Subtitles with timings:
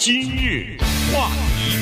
[0.00, 0.78] 今日
[1.12, 1.28] 话
[1.58, 1.76] 题，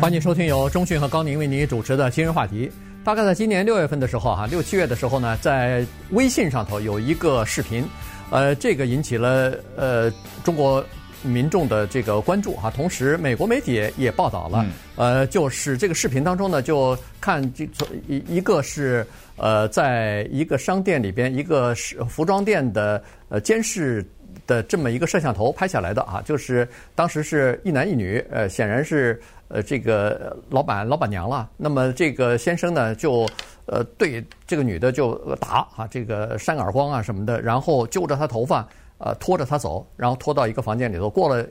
[0.00, 2.70] 欢迎收听由中讯和高宁为您主持的今日话题。
[3.02, 7.84] 大概在今年六月份的时候，啊，六七月的时候呢，在微信上头有一个视频，
[8.30, 10.08] 呃，这个引起了呃
[10.44, 10.82] 中国
[11.24, 12.70] 民众的这个关注哈。
[12.70, 14.64] 同时，美国媒体也报道了，
[14.94, 17.64] 呃，就是这个视频当中呢，就看这
[18.06, 24.06] 一一个是呃，在一个商店里边，一个是服装店的呃监视。
[24.46, 31.48] 的这么一个摄像头拍下来的啊，就是当时是一男一女，呃，显然是呃这个老板老板娘了。
[31.56, 33.28] 那么这个先生呢，就
[33.66, 38.66] 呃对这个女的就打啊，这个扇耳光啊什么的，然后揪着她头发，
[38.98, 41.08] 呃拖着她走，然后拖到一个房间里头。
[41.08, 41.46] 过了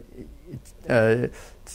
[0.88, 1.18] 呃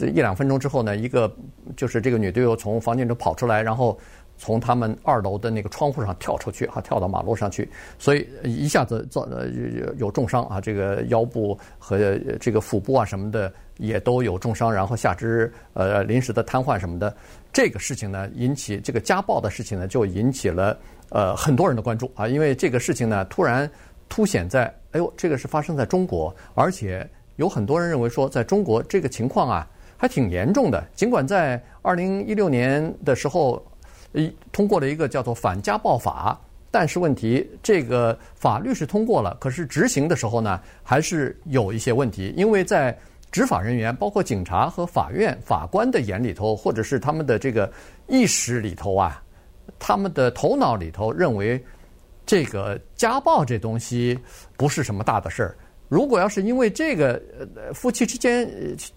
[0.01, 1.33] 一两分钟之后呢，一个
[1.77, 3.99] 就是这个女的又从房间里跑出来，然后。
[4.39, 9.49] 从他们二楼的那个窗户上跳出去，哈，跳到马路上去，所以一下子造呃
[9.99, 11.99] 有重伤啊，这个腰部和
[12.41, 17.15] 这个腹部啊什么的也都有重伤，然后下肢呃临时的瘫痪什么的，
[17.53, 20.79] 这个事情呢引起这个家暴的事情呢就引起了
[21.11, 23.69] 呃很多人的关注啊，因为这个事情呢突然
[24.09, 27.05] 凸显在，哎呦，这个是发生在中国，而且
[27.37, 33.61] 有很多人认为说在中国这个情况啊还挺严重的，尽管在二零一六年的时候。
[34.13, 36.39] 一通过了一个叫做反家暴法，
[36.71, 42.97] 但是问题这个法律是通过了，可是执行的时候呢，还是有一些问题，因为在
[43.31, 47.71] 执法人员，包括警察和法院法官的眼里头，或者是他们的这个
[48.07, 49.23] 意识里头啊，
[49.79, 51.63] 他们的头脑里头认为，
[52.25, 54.19] 这个家暴这东西
[54.57, 55.57] 不是什么大的事儿。
[55.89, 57.21] 如果要是因为这个
[57.75, 58.47] 夫妻之间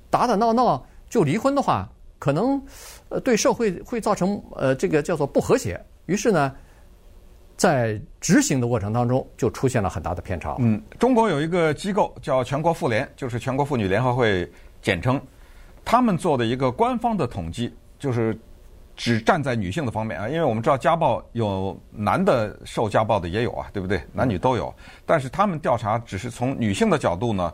[0.10, 1.90] 打打闹闹就离婚的话，
[2.22, 2.62] 可能，
[3.10, 6.54] 呃，对社会会造成呃这个叫做不和谐，于是呢，
[7.58, 10.56] 在执行的过程当中就出现了很大的偏差。
[10.60, 14.48] 嗯，中国有一个机构叫全国妇联，就是全国妇女联合会
[14.84, 15.20] 简称，
[15.84, 18.38] 他们做的一个官方的统计，就是
[18.96, 24.00] 只站在女性的方面啊，因为我们知道家暴有男的受家暴的也有啊，对不对？
[24.14, 24.72] 男女都有，
[25.08, 27.52] 但是他们调查只是从女性的角度呢，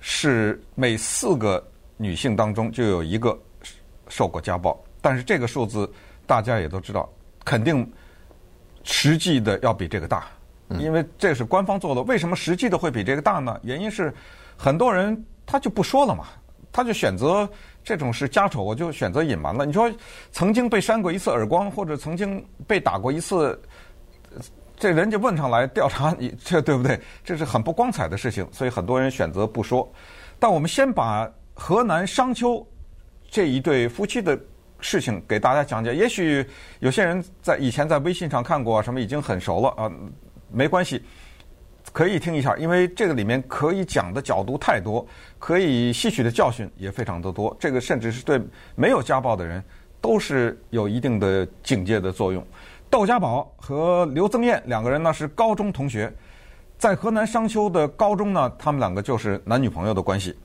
[0.00, 1.62] 是每四个
[1.98, 3.38] 女性当中就有一个。
[4.08, 5.90] 受过家暴，但是这个数字
[6.26, 7.08] 大家也都知道，
[7.44, 7.90] 肯定
[8.84, 10.26] 实际的要比这个大，
[10.78, 12.02] 因为这是官方做的。
[12.02, 13.58] 为什么实际的会比这个大呢？
[13.62, 14.12] 原因是
[14.56, 16.26] 很多人他就不说了嘛，
[16.72, 17.48] 他就选择
[17.82, 19.66] 这种是家丑，我就选择隐瞒了。
[19.66, 19.90] 你说
[20.30, 23.60] 曾经被扇过一次耳光，或者曾经被打过一次，
[24.76, 27.00] 这人家问上来调查你，这对不对？
[27.24, 29.88] 这是很不光彩的事情，所以很多人选择不说。
[30.38, 32.66] 但我们先把河南商丘。
[33.28, 34.38] 这一对夫妻的
[34.80, 36.46] 事情给大家讲讲，也许
[36.80, 39.90] 有些人在以前在微信上看过什么，已经很熟了啊，
[40.50, 41.02] 没关系，
[41.92, 45.06] 可以听一下，因为这个里面可以讲的角度太多，
[45.38, 47.54] 可以吸取的教训也非常的多。
[47.58, 48.40] 这个甚至是对
[48.74, 49.62] 没有家暴的人
[50.00, 52.46] 都是有一定的警戒的作用。
[52.90, 56.12] 窦家宝和刘增艳两个人呢是高中同学，
[56.78, 60.36] 在河南商丘的高中呢，他们两个就是男女朋友的关系。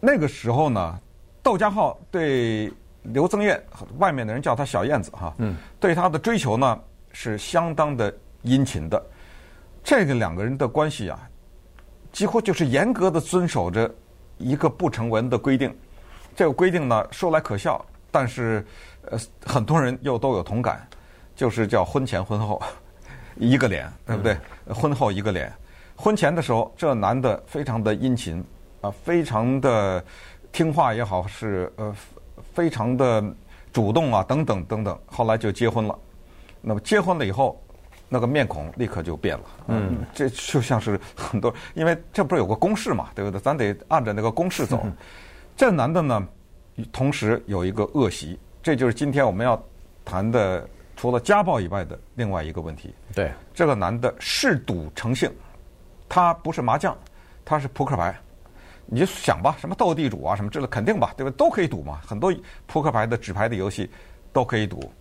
[0.00, 0.98] 那个时候呢。
[1.44, 2.72] 窦家浩对
[3.02, 3.62] 刘增艳，
[3.98, 6.80] 外面的人叫他小燕子哈，嗯，对他的追求呢
[7.12, 9.00] 是相当的殷勤的。
[9.84, 11.28] 这个两个人的关系啊，
[12.10, 13.94] 几乎就是严格的遵守着
[14.38, 15.72] 一个不成文的规定。
[16.34, 18.66] 这个规定呢说来可笑，但是
[19.02, 20.88] 呃很多人又都有同感，
[21.36, 22.60] 就是叫婚前婚后
[23.36, 24.34] 一个脸，对不对？
[24.64, 25.52] 嗯、婚后一个脸。
[25.94, 28.42] 婚前的时候，这男的非常的殷勤
[28.80, 30.02] 啊，非常的。
[30.54, 31.92] 听话也好，是呃
[32.54, 33.22] 非常的
[33.72, 34.96] 主动啊，等等等等。
[35.04, 35.98] 后来就结婚了，
[36.60, 37.60] 那么结婚了以后，
[38.08, 39.44] 那个面孔立刻就变了。
[39.66, 43.40] 嗯，这就像是很多，因为这不是有个公式嘛，对不对？
[43.40, 44.80] 咱得按着那个公式走。
[44.84, 44.96] 嗯、
[45.56, 46.24] 这男的呢，
[46.92, 49.60] 同时有一个恶习，这就是今天我们要
[50.04, 52.94] 谈的，除了家暴以外的另外一个问题。
[53.12, 55.28] 对，这个男的嗜赌成性，
[56.08, 56.96] 他不是麻将，
[57.44, 58.16] 他是扑克牌。
[58.86, 61.32] 你就想吧，什么斗地主啊，什么之类，肯定吧，对吧？
[61.36, 62.32] 都可以赌嘛，很多
[62.66, 63.90] 扑克牌的纸牌的游戏
[64.32, 64.92] 都可以赌。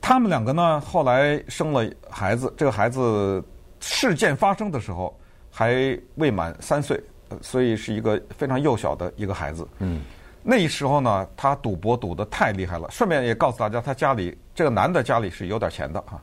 [0.00, 3.44] 他们两个呢，后来生了孩子，这个孩子
[3.78, 5.14] 事件发生的时候
[5.50, 6.98] 还未满三岁，
[7.42, 9.68] 所以是一个非常幼小的一个孩子。
[9.80, 10.00] 嗯，
[10.42, 12.88] 那时候呢，他赌博赌得太厉害了。
[12.90, 16.22] 顺便也告诉大家，他家里这个男的家里是有点钱的啊。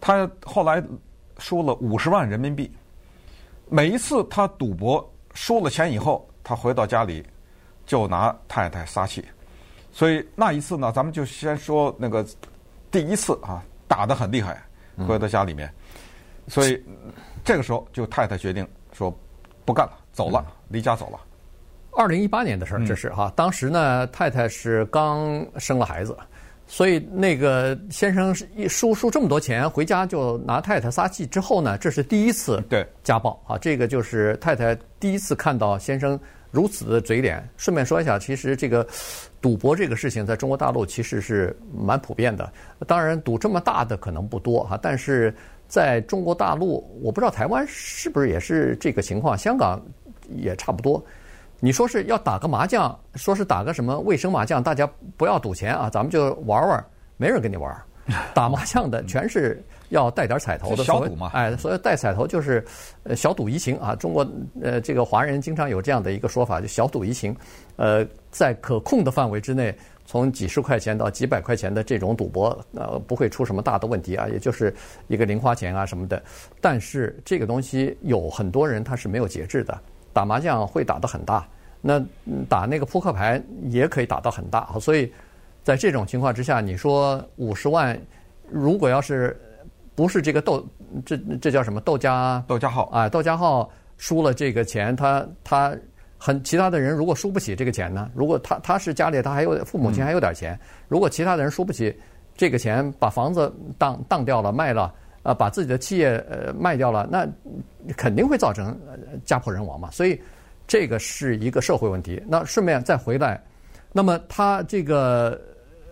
[0.00, 0.80] 他后来
[1.38, 2.70] 输了五十万人民币，
[3.68, 5.12] 每一次他赌博。
[5.40, 7.24] 输了钱以后，他回到家里
[7.86, 9.24] 就拿太太撒气，
[9.92, 12.26] 所以那一次呢，咱们就先说那个
[12.90, 14.60] 第一次啊，打得很厉害，
[15.06, 16.84] 回到家里面，嗯、所以
[17.44, 19.16] 这个时候就太太决定说
[19.64, 21.20] 不干了，走了，离家走了。
[21.92, 23.32] 二零一八年的事儿，这是哈。
[23.36, 26.18] 当时呢，太太是刚生了孩子，
[26.70, 33.56] 所以那个先生一输输这么多钱回家就拿太太撒气之后呢，这是第一次对家暴啊。
[33.56, 36.20] 这个就是太太第一次看到先生
[36.50, 37.42] 如此的嘴脸。
[37.56, 38.86] 顺便说一下，其实这个
[39.40, 42.52] 赌博这个事情在中国大陆其实是蛮普遍的。
[42.86, 45.34] 当然，赌这么大的可能不多哈，但是
[45.66, 49.82] 在中国大陆，我不知道台湾是不是也是这个情况，香港
[50.28, 51.02] 也差不多。
[51.60, 56.84] 你说是要打个麻将，说是打个什么卫生麻将，大家不要赌钱啊，咱们就玩玩，
[57.16, 57.76] 没人跟你玩。
[58.32, 61.30] 打麻将的全是要带点彩头的，小赌嘛。
[61.34, 62.64] 哎，所以带彩头就是
[63.02, 63.94] 呃小赌怡情啊。
[63.94, 64.26] 中国
[64.62, 67.36] 呃这个华人经常有这样的一个说法，就小赌怡情。
[67.76, 69.76] 呃，在可控的范围之内，
[70.06, 74.74] 从几十块钱到几百块钱的这种赌博，呃，不会出什么大的问题啊，也就是
[75.08, 76.22] 一个零花钱啊什么的。
[76.62, 79.78] 但是这个东西有很多人他是没有节制的。
[80.12, 81.46] 打麻将会打得很大，
[81.80, 82.02] 那
[82.48, 85.12] 打那个扑克牌也可以打到很大，所以
[85.62, 87.98] 在这种情况之下，你说五十万，
[88.50, 89.38] 如果要是
[89.94, 90.66] 不是这个窦，
[91.04, 95.76] 这这叫什么窦家窦家浩啊，窦家浩输了这个钱，他他
[96.16, 98.10] 很其他的人如果输不起这个钱呢？
[98.14, 100.58] 如果他他是家里他还有父母亲还有点钱，
[100.88, 101.94] 如果其他的人输不起
[102.36, 104.92] 这个钱，把房子当当掉了卖了。
[105.28, 107.28] 啊，把自己的企业呃卖掉了，那
[107.98, 108.74] 肯定会造成
[109.26, 109.90] 家破人亡嘛。
[109.90, 110.18] 所以
[110.66, 112.22] 这个是一个社会问题。
[112.26, 113.38] 那顺便再回来，
[113.92, 115.38] 那么她这个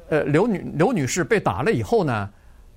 [0.08, 2.30] 呃刘女刘女士被打了以后呢，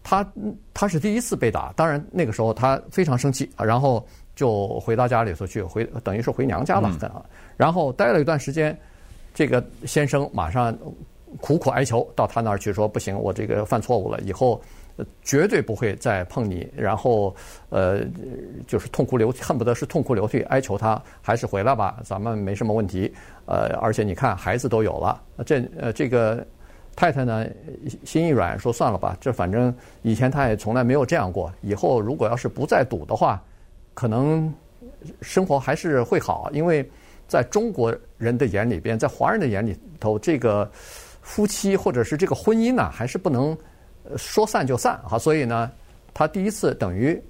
[0.04, 0.34] 她
[0.74, 4.06] 她是第一次被打，当然那个时候她非常生气，然后
[4.36, 7.24] 就回到家里头去，回等于是回娘家了，嗯、
[7.56, 8.78] 然后待了一段时间，
[9.34, 10.78] 这个先生马上
[11.40, 14.62] 苦苦哀求到她那儿去说，不行，我这个犯错误了，以后。
[15.22, 17.36] 绝对不会再碰你，然后
[17.70, 18.02] 呃，
[18.68, 23.14] 就是痛哭流，恨不得是痛哭流涕哀求他还是回来吧，咱们没什么问题。
[23.46, 26.46] 呃，而且你看孩子都有了，这呃这个
[26.96, 27.46] 太太呢
[28.04, 33.42] 心一软说算了吧，这反正以前他也从来没有这样过，以后如果要是不再赌的话，
[33.94, 34.54] 可能
[35.22, 36.88] 生活还是会好，因为
[37.28, 40.70] 在中国人的眼里边，在华人的眼里头，这个
[41.22, 43.58] 夫妻或者是这个婚姻呢，还是不能。
[44.18, 45.70] 说散就散哈，所以呢，
[46.14, 47.22] 他第一次等于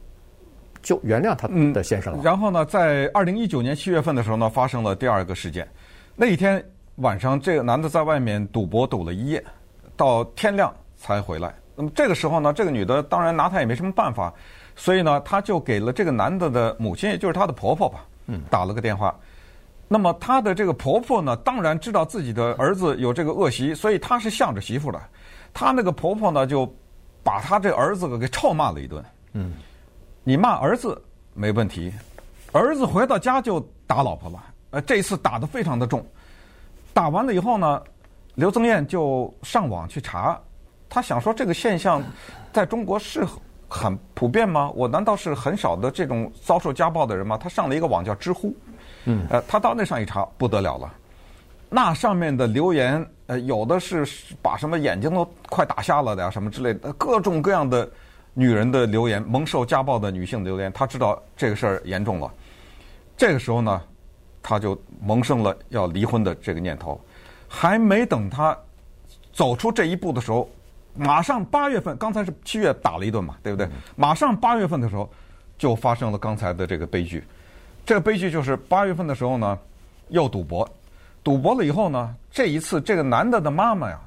[0.82, 2.20] 就原谅他的先生了。
[2.22, 5.68] 嗯、然后呢，在二零一九年七月份的时候呢，发生了第二个事件。
[6.16, 6.64] 那一天
[6.98, 9.44] 晚上，这个男的在外面赌博赌了一夜，
[9.96, 11.54] 到天亮才回来。
[11.76, 14.34] 那么这个时候呢，这个女的当然拿他也没什么办法，
[14.76, 19.14] 所以呢，他就给了这个男的的母亲，也就是他的婆婆吧，嗯，打了个电话。
[19.92, 25.02] 那么她的这个婆婆呢，当然知道自己的儿子有这个恶习，所以她是向着媳妇的。
[25.54, 26.72] 她那个婆婆呢，就
[27.24, 29.04] 把她这儿子给臭骂了一顿。
[29.34, 29.54] 嗯，
[30.24, 31.02] 你骂儿子
[31.34, 31.94] 没问题，
[32.52, 34.44] 儿子回到家就打老婆了。
[34.72, 36.06] 呃，这次打的非常的重。
[36.94, 37.82] 打完了以后呢，
[38.36, 40.40] 刘增艳就上网去查，
[40.90, 42.04] 她想说这个现象
[42.52, 43.26] 在中国是
[43.68, 44.72] 很普遍吗？
[44.76, 47.38] 我难道是很少的这种遭受家暴的人吗？
[47.38, 48.56] 她上了一个网叫知乎。
[49.06, 50.94] 嗯，呃，她到那上一查，不得了了。
[51.70, 54.04] 那上面的留言，呃，有的是
[54.42, 57.88] 把什么眼睛都快打瞎了的呀，什么之类的，各种各样的
[58.34, 62.34] 女人的留言，蒙受家暴的女性留言，他知道这个事儿严重了。
[63.16, 63.82] 这个时候呢，
[64.42, 67.00] 他就萌生了要离婚的这个念头。
[67.48, 68.58] 还没等他
[69.32, 70.50] 走出这一步的时候，
[70.96, 73.70] 马上八月份，刚才是七月打了一顿嘛，对不对？
[73.96, 75.08] 马上八月份的时候，
[75.58, 77.24] 就发生了刚才的这个悲剧。
[77.86, 79.58] 这个悲剧就是八月份的时候呢，
[80.10, 80.68] 又赌博。
[81.24, 84.00] 赌博了以后呢，这一次这个男的的妈妈呀，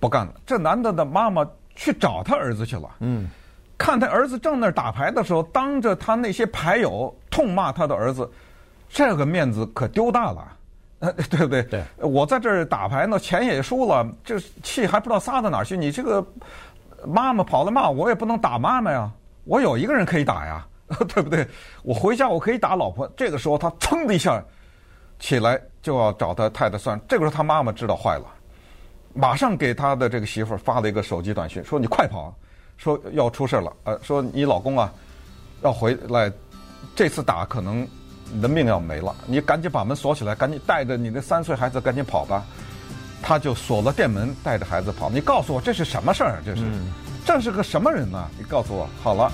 [0.00, 0.34] 不干了。
[0.46, 2.88] 这男的的妈妈去找他儿子去了。
[3.00, 3.28] 嗯，
[3.76, 8.30] 看他儿子正那儿打牌的时候，当着他那些牌友痛骂他的儿子，
[8.88, 10.48] 这个面子可丢大了，
[11.00, 11.62] 呃， 对不对？
[11.64, 11.82] 对。
[11.98, 15.76] 我在这儿打牌呢，钱也输了，这气还不知道撒到哪儿去。
[15.76, 16.26] 你这个
[17.06, 19.10] 妈妈跑来骂我，我也不能打妈妈呀。
[19.44, 20.66] 我有一个人可以打呀，
[21.14, 21.46] 对不对？
[21.84, 23.06] 我回家我可以打老婆。
[23.16, 24.42] 这个时候他噌的一下
[25.18, 25.60] 起来。
[25.82, 28.24] 就要找他太太算，这个时候他妈妈知道坏了，
[29.14, 32.34] 马上给他的这个媳妇发了一个手机短信，说你快跑，
[32.76, 34.92] 说要出事了，呃，说你老公啊
[35.62, 36.28] 要回来，
[36.96, 37.86] 这次打可能
[38.32, 42.44] 你的命要没了，你赶紧把门锁起来，赶紧带着你的三岁孩子赶紧跑吧。
[43.22, 45.08] 他就锁了店门，带着孩子跑。
[45.08, 46.42] 你告诉我这是什么事儿？
[46.44, 46.64] 这是，
[47.24, 48.28] 这是个什么人呢？
[48.36, 48.88] 你告诉我。
[49.04, 49.30] 好了，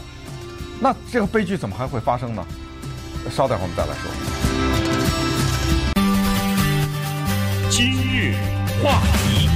[0.78, 2.44] 那这个悲剧怎么还会发生呢？
[3.30, 4.51] 稍等会儿我们再来说。
[7.74, 8.34] 今日
[8.84, 9.48] 话题，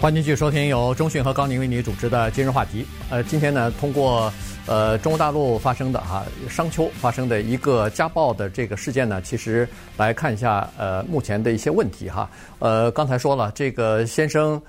[0.00, 2.86] 欢迎继续收听由中讯和高宁为你主持的今日话题。
[3.10, 4.32] 呃，今天呢，通过
[4.64, 12.30] 呃，中国大陆发生的哈商丘发生的一个家暴的这个事件呢，其实来看一下呃目前的一些问题哈。
[12.60, 14.62] 呃，刚才说了，这个先生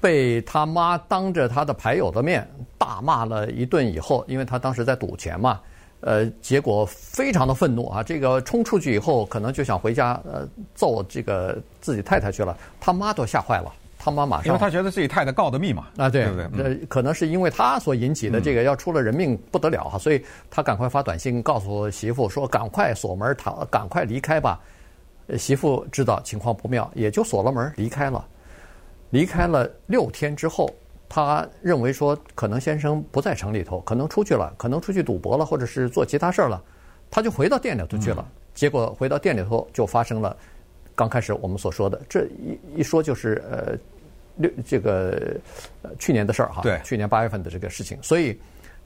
[0.00, 2.44] 被他妈当着他的牌友的面
[2.76, 5.60] 大骂了一顿以后，因为他当时在赌钱嘛，
[6.00, 13.72] 呃，结果非常的愤怒啊，这个冲出去以后，可能就想回家呃揍这个自己太太去了，他妈都吓坏了。
[14.00, 16.66] 他妈马上，因为他觉得自己太太告的密嘛，啊，对，对不对？
[16.66, 24.60] 呃，可能是因为他所引起的这个要出了人命不得了哈，所以他赶快发短信告诉媳妇说：“赶快锁门他，赶快离开吧。”
[25.36, 28.24] 媳妇知道情况不妙，也就锁了门离开了。
[29.10, 30.70] 离开了六天之后，
[31.08, 36.62] 他认为说可能先生不在城里头，可能出去了，可能出去赌博了，或者是做其他事儿了，
[37.10, 38.26] 他就回到店里头去了。
[38.54, 40.36] 结果回到店里头就发生了。
[40.94, 43.78] 刚开始我们所说的这一一说就是呃
[44.34, 45.36] 六这个
[45.82, 48.36] 呃去年的事儿哈，对，去年八月份的这个事情，所以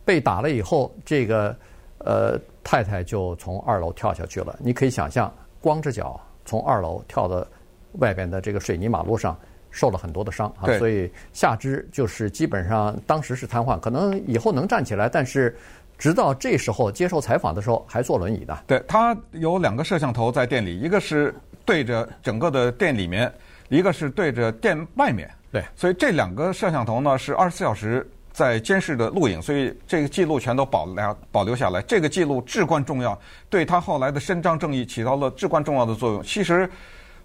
[0.04, 1.56] 被打了以后，这个
[1.98, 4.54] 呃太太就从二楼跳下去了。
[4.62, 7.46] 你可以想象，光着脚从二楼跳到
[7.92, 9.34] 外边的这个水泥马路上，
[9.72, 15.56] 受了很多的伤啊，所以下肢就是基本上当时是瘫痪，可能以后能站起来，但是
[15.98, 18.62] 直到这时候接受采访的时候还坐轮椅的。
[18.68, 21.34] 对，他有两个摄像头在店里，一个是。
[21.64, 23.32] 对着整个的店里面，
[23.68, 31.80] 一个是对着店外面，对，所以这两个摄像头呢是二十四小时在监视的录影，所以这个记录全都保留保留下来。
[31.82, 33.16] 这个记录至关重要，
[33.48, 36.20] 对他后来的伸张正义起到了至关重要的作用。
[36.24, 36.68] 其实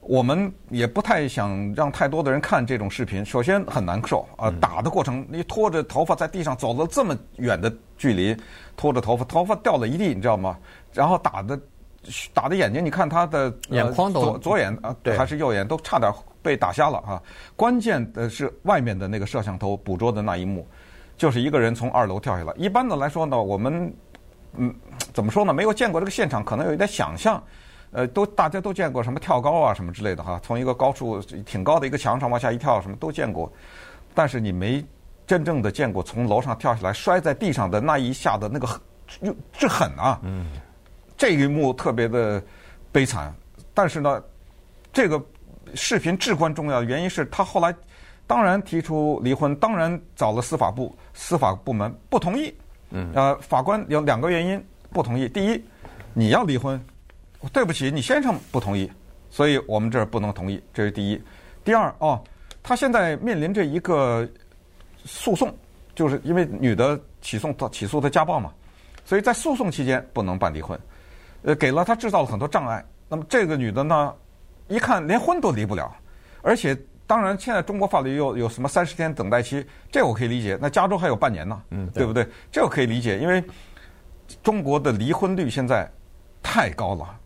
[0.08, 8.36] 我们也不太想让太多的人看这种视频，首先很难受啊，打的过程你拖着头发在地上走了这么远的距离，
[8.76, 10.58] 拖着头发，头发掉了一地，你知道吗？
[10.94, 11.60] 然后打的。
[12.34, 16.10] 打的眼睛，你看他的眼眶都左左眼啊，对，还是右眼都差点
[16.42, 17.22] 被打瞎了啊！
[17.54, 20.66] 关键的是外面的那个摄像头捕捉的那一幕，
[21.18, 22.54] 就是一个人从二楼跳下来。
[22.56, 23.94] 一般的来说呢，我们
[24.54, 24.74] 嗯
[25.14, 25.54] 怎么说呢？
[25.54, 27.44] 没有见过这个现场，可能有一点想象。
[27.98, 33.52] 呃，都大家都见过什么跳高啊什么之类的哈，从一个高处挺高的一个墙上往下一跳，什么都见过。
[34.14, 34.86] 但是你没
[35.26, 38.68] 真正的见过从楼上跳下来摔在地上的那一下的那个
[39.22, 40.20] 又之狠啊！
[40.22, 40.46] 嗯。
[41.18, 42.40] 这一幕特别的
[42.92, 43.34] 悲惨，
[43.74, 44.22] 但是呢，
[44.94, 45.20] 这个
[45.74, 47.74] 视频至关重要的原因是他后来
[48.28, 52.54] 当然提出离婚，当然找了司法部，司法部门不同意。
[52.92, 53.12] 嗯。
[53.16, 55.60] 呃，法官有两个原因不同意：第一，
[56.14, 56.80] 你要离婚，
[57.54, 58.92] 对不起，你先生不同意，
[59.30, 61.22] 所以我们这儿不能同意，这是第一。
[61.64, 62.22] 第二，哦，
[62.64, 64.28] 他现在面临着一个
[65.04, 65.54] 诉讼，
[65.96, 68.54] 就是因为女的起诉他起诉他家暴嘛，
[69.06, 70.80] 所以在诉讼期间不能办离婚。
[71.44, 72.84] 呃，给了他制造了很多障碍。
[73.10, 74.14] 那么这个女的呢，
[74.68, 75.96] 一看连婚都离不了，
[76.42, 80.58] 而且当然现在中国法律又有什么三十天等待期，这我可以理解。
[80.60, 82.28] 那加州还有半年呢，嗯，对不对？
[82.52, 83.42] 这我可以理解，因为
[84.44, 85.90] 中国的离婚率现在
[86.42, 87.18] 太高了。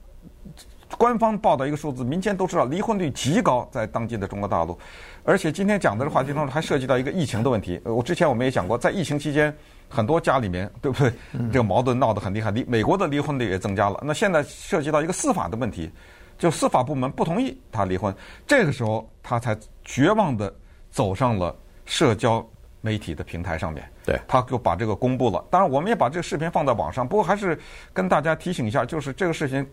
[0.97, 4.77] 官方报道一个数字，民间都知道离婚率极高，在当今的中国大陆。
[5.23, 7.79] 而且今天讲的这话题中还涉及到一个疫情的问题。
[7.83, 9.55] 我之前我们也讲过，在疫情期间。
[9.93, 11.11] 很多家里面，对不对？
[11.51, 14.01] 这个矛盾闹得很厉害，离美国的离婚率也增加了。
[14.05, 15.91] 那现在涉及到一个司法的问题，
[16.37, 18.15] 就司法部门不同意他离婚，
[18.47, 20.55] 这个时候他才绝望地
[20.91, 21.53] 走上了
[21.85, 22.41] 社交
[22.79, 23.85] 媒体的平台上面。
[24.05, 25.43] 对，他就把这个公布了。
[25.51, 27.05] 当然，我们也把这个视频放在网上。
[27.05, 27.59] 不过，还是
[27.91, 29.67] 跟大家提醒一下，就是这个事情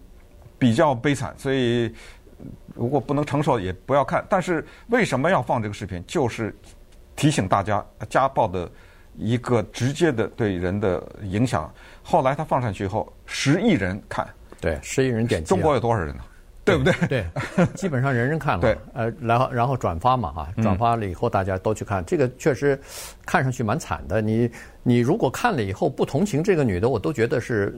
[0.58, 1.94] 比较悲惨，所以
[2.74, 4.24] 如果不能承受，也不要看。
[4.28, 6.02] 但是为什么要放这个视频？
[6.06, 6.54] 就是
[7.16, 8.70] 提醒大家家暴的。
[9.20, 11.68] 一个直接的对人的影响。
[12.04, 14.24] 后来他放上去以后，十亿人看，
[14.60, 15.48] 对，十亿人点击。
[15.48, 16.22] 中国有多少人呢？
[16.68, 17.08] 对不对？
[17.08, 18.60] 对，基本上人人看了。
[18.60, 22.80] 对，呃，然后然后转发嘛，哈，转发了以后大家都去看，这个确实
[23.26, 24.20] 看上去蛮惨的。
[24.20, 24.50] 你
[24.82, 27.76] 你如果看了以后不同情这个女的，我都觉得是，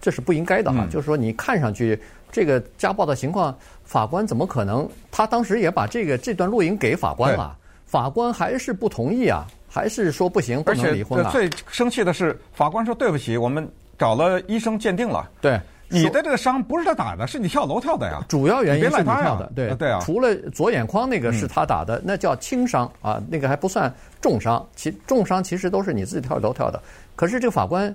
[0.00, 0.86] 这是不应该的哈。
[0.90, 4.88] 就是说你看上去这个家暴的情况，法官怎么可能？
[5.10, 9.46] 他当时也把这个这段录音给法官了，法官还是不同意啊。
[9.74, 11.30] 还是说不行，不能离婚了。
[11.30, 15.26] 最生气的是，法官说对不起，我们找了医生鉴定了。
[15.40, 15.58] 对，
[15.92, 18.24] 你的这个伤不是他打的，是你跳楼跳的呀。
[18.28, 20.00] 主要原因是你跳的，对对啊。
[20.00, 24.66] 除了左眼眶那个是他打的，那叫轻伤啊，那个还不算重伤。
[24.74, 26.80] 其重伤其实都是你自己跳楼跳的。
[27.14, 27.94] 可是这个法官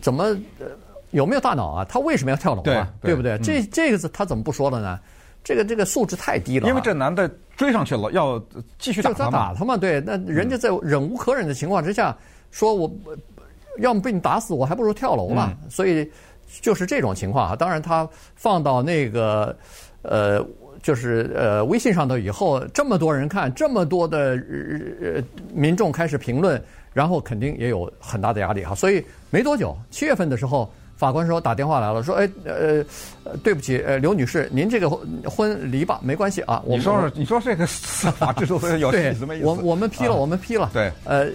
[0.00, 0.36] 怎么
[1.10, 1.86] 有没有大脑啊？
[1.88, 2.88] 他为什么要跳楼啊？
[3.00, 3.38] 对不对？
[3.38, 4.98] 这这个字他怎么不说了呢？
[5.44, 8.40] 这个这个素质太低了，因为这男的追上去了，要
[8.78, 9.28] 继续打他。
[9.28, 12.16] 打他嘛，对，那人家在忍无可忍的情况之下，嗯、
[12.52, 12.88] 说我
[13.78, 15.52] 要么被你打死，我还不如跳楼了。
[15.64, 16.08] 嗯、所以
[16.60, 17.56] 就是这种情况啊。
[17.56, 19.56] 当然，他放到那个
[20.02, 20.44] 呃，
[20.82, 24.38] 就是呃微信上头以后，这么多人看，这么多的
[25.00, 25.22] 呃
[25.54, 28.74] 民众开始评论，然后肯定也有很大的压力哈。
[28.74, 30.70] 所以没多久，七月份的时候。
[30.94, 32.84] 法官说打电话来了，说哎呃，
[33.42, 36.62] 对不起，呃刘女士，您这个婚离吧，没关系啊。
[36.64, 39.44] 你说说，你说这个司法制度有 什么意思？
[39.44, 40.70] 我我们批了，我们批了。
[40.72, 41.26] 对，呃，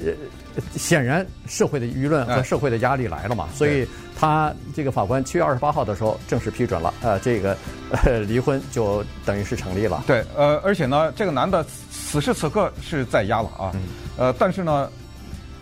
[0.75, 3.87] 显然社会的舆论和社会的压力来了嘛，所以
[4.19, 7.57] 他这个法官七月二十八号的时候正式批准了，呃，这个
[8.03, 10.03] 呃离婚就等于是成立了。
[10.07, 13.71] 对，呃，而且呢，这个男的此时此刻是在押了啊，
[14.17, 14.89] 呃，但是呢，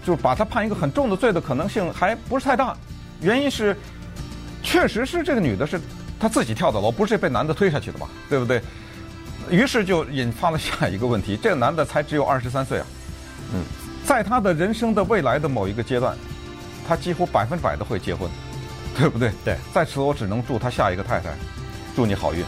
[0.06, 2.76] 就把他判一个很重的罪的可能性还不是太大，
[3.22, 3.76] 原因是。
[4.68, 5.80] 确实是这个女的是
[6.20, 8.10] 她自己跳的楼，不是被男的推下去的吧？
[8.28, 8.60] 对不对？
[9.52, 12.95] 于是就引发了下一个问题：这个男的才只有二十三岁啊，嗯，
[14.06, 16.16] 在他的人生的未来的某一个阶段，
[16.88, 18.30] 他几乎百分之百的会结婚，
[18.98, 19.32] 对不对？
[19.44, 19.58] 对。
[19.74, 21.34] 在此，我只能祝他下一个太太，
[21.96, 22.44] 祝你好运。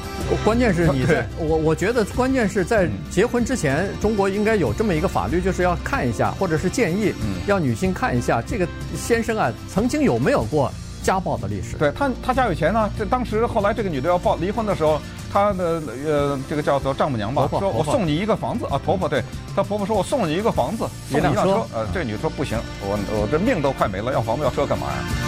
[0.45, 10.71] 关键是你在，我我觉得关键是在结婚之前，嗯、中国应该有这么一个法律，就是要看一下，或者是建议，嗯，要女性看一下这个先生啊，曾经有没有过。
[11.03, 12.89] 家暴的历史，对他，他家有钱呢。
[12.97, 14.99] 这当时后来这个女的要报离婚的时候，
[15.31, 19.23] 她的呃这个叫做丈母娘吧，婆婆说我送你一个房子啊，婆婆对，
[19.57, 25.26] 她婆婆说我送你一个房子，送你一辆车，呃，这个女的说不行，我我这命都快没了，要房子要车干嘛呀？